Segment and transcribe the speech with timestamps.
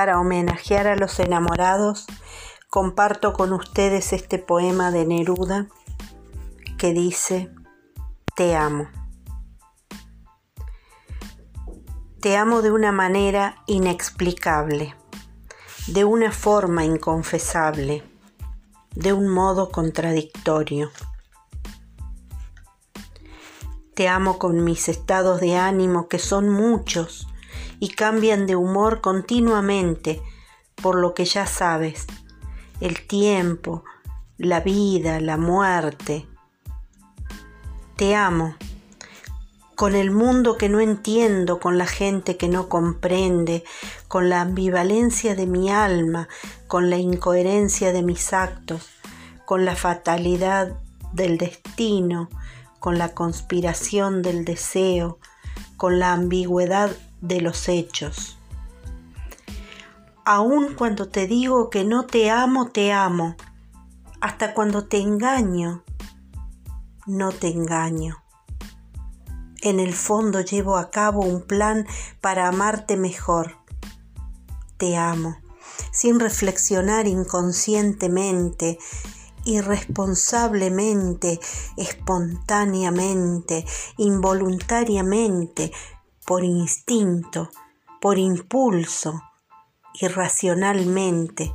[0.00, 2.06] para homenajear a los enamorados,
[2.70, 5.68] comparto con ustedes este poema de Neruda
[6.78, 7.50] que dice,
[8.34, 8.88] Te amo.
[12.18, 14.96] Te amo de una manera inexplicable,
[15.86, 18.02] de una forma inconfesable,
[18.94, 20.90] de un modo contradictorio.
[23.94, 27.29] Te amo con mis estados de ánimo que son muchos
[27.78, 30.22] y cambian de humor continuamente,
[30.76, 32.06] por lo que ya sabes,
[32.80, 33.84] el tiempo,
[34.38, 36.26] la vida, la muerte.
[37.96, 38.56] Te amo,
[39.76, 43.64] con el mundo que no entiendo, con la gente que no comprende,
[44.08, 46.28] con la ambivalencia de mi alma,
[46.66, 48.90] con la incoherencia de mis actos,
[49.46, 50.76] con la fatalidad
[51.12, 52.28] del destino,
[52.78, 55.18] con la conspiración del deseo,
[55.76, 56.90] con la ambigüedad
[57.20, 58.38] de los hechos.
[60.24, 63.36] Aun cuando te digo que no te amo, te amo.
[64.20, 65.82] Hasta cuando te engaño,
[67.06, 68.22] no te engaño.
[69.62, 71.86] En el fondo llevo a cabo un plan
[72.20, 73.56] para amarte mejor.
[74.76, 75.36] Te amo,
[75.92, 78.78] sin reflexionar inconscientemente,
[79.44, 81.40] irresponsablemente,
[81.76, 85.72] espontáneamente, involuntariamente,
[86.30, 87.50] por instinto,
[88.00, 89.20] por impulso,
[90.00, 91.52] irracionalmente.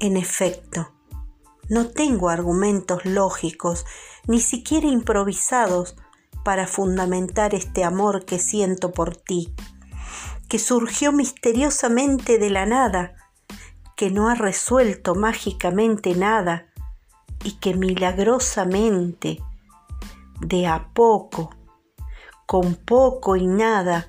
[0.00, 0.94] En efecto,
[1.68, 3.84] no tengo argumentos lógicos,
[4.26, 5.96] ni siquiera improvisados,
[6.44, 9.54] para fundamentar este amor que siento por ti,
[10.48, 13.16] que surgió misteriosamente de la nada,
[13.96, 16.68] que no ha resuelto mágicamente nada
[17.44, 19.42] y que milagrosamente,
[20.40, 21.50] de a poco,
[22.46, 24.06] con poco y nada,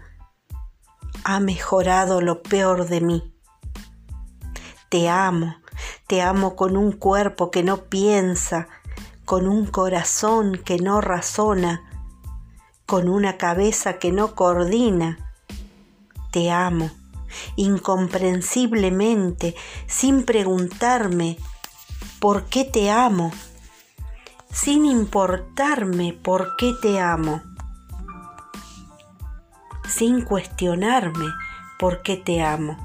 [1.23, 3.33] ha mejorado lo peor de mí.
[4.89, 5.55] Te amo,
[6.05, 8.67] te amo con un cuerpo que no piensa,
[9.26, 11.81] con un corazón que no razona,
[12.86, 15.33] con una cabeza que no coordina.
[16.31, 16.92] Te amo,
[17.55, 19.55] incomprensiblemente,
[19.87, 21.39] sin preguntarme
[22.20, 23.31] por qué te amo,
[24.52, 27.42] sin importarme por qué te amo
[29.87, 31.25] sin cuestionarme
[31.80, 32.77] por qué te amo.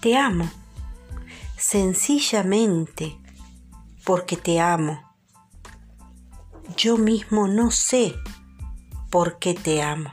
[0.00, 0.50] Te amo,
[1.56, 3.18] sencillamente
[4.04, 5.00] porque te amo.
[6.76, 8.14] Yo mismo no sé
[9.10, 10.10] por qué te amo.